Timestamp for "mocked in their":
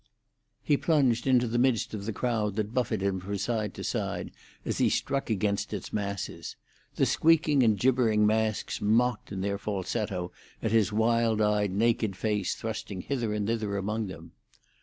8.81-9.59